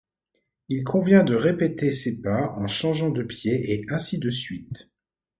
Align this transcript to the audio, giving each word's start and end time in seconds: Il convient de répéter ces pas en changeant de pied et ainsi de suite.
Il 0.67 0.83
convient 0.83 1.23
de 1.23 1.35
répéter 1.35 1.91
ces 1.91 2.23
pas 2.23 2.53
en 2.57 2.65
changeant 2.67 3.11
de 3.11 3.21
pied 3.21 3.71
et 3.75 3.85
ainsi 3.91 4.17
de 4.17 4.31
suite. 4.31 4.89